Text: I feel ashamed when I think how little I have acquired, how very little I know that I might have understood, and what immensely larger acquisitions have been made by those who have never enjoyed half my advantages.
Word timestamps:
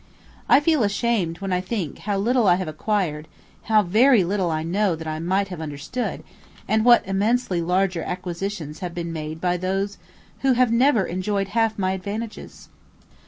I 0.49 0.59
feel 0.59 0.81
ashamed 0.81 1.41
when 1.41 1.53
I 1.53 1.61
think 1.61 1.99
how 2.09 2.17
little 2.17 2.47
I 2.47 2.55
have 2.55 2.67
acquired, 2.67 3.27
how 3.65 3.83
very 3.83 4.23
little 4.23 4.49
I 4.49 4.63
know 4.63 4.95
that 4.95 5.05
I 5.05 5.19
might 5.19 5.49
have 5.49 5.61
understood, 5.61 6.23
and 6.67 6.83
what 6.83 7.05
immensely 7.07 7.61
larger 7.61 8.01
acquisitions 8.01 8.79
have 8.79 8.95
been 8.95 9.13
made 9.13 9.39
by 9.39 9.57
those 9.57 9.99
who 10.39 10.53
have 10.53 10.71
never 10.71 11.05
enjoyed 11.05 11.49
half 11.49 11.77
my 11.77 11.91
advantages. 11.91 12.67